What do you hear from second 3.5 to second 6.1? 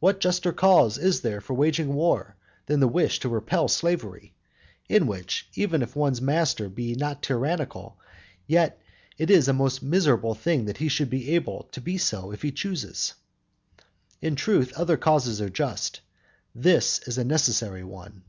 slavery? in which, even if